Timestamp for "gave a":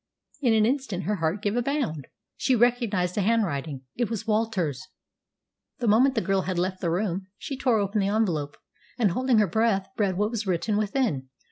1.43-1.61